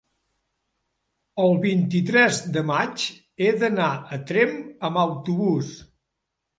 el 1.43 1.53
vint-i-tres 1.65 2.41
de 2.57 2.65
maig 2.71 3.07
he 3.45 3.55
d'anar 3.63 3.93
a 4.19 4.23
Tremp 4.35 4.61
amb 4.91 5.03
autobús. 5.07 5.75